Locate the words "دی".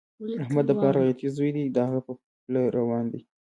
1.55-1.63, 3.13-3.21